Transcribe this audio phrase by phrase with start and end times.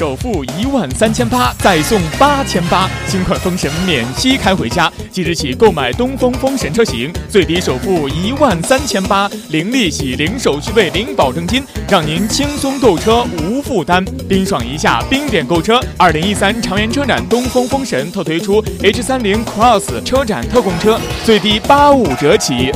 [0.00, 4.90] 首付一万三千八，再送八千八，新款风神免息开回家。
[5.10, 14.02] 即日起购买东风风神车型，最低首付一万三千八，零利息、零手续费、零保证金，让您轻松购车无负担。
[14.26, 15.78] 冰爽一下，冰点购车。
[15.98, 22.72] 二零一三长园车展，东风风神特推出 H 三零 Cross 车展特供车，最低八五折起。